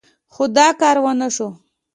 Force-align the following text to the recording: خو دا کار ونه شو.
خو 0.33 0.43
دا 0.57 0.67
کار 0.79 0.97
ونه 1.03 1.27
شو. 1.35 1.47